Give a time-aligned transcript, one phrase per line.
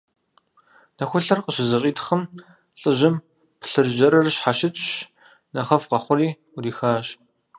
[0.97, 2.21] Нэхулъэр къыщызэщӀитхъым,
[2.79, 3.15] лӏыжьым
[3.59, 4.89] плъыржьэрыр щхьэщыкӀщ,
[5.53, 7.07] нэхъыфӀ къэхъури Ӏурихащ.